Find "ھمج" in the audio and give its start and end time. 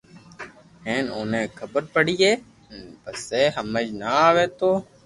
3.55-3.87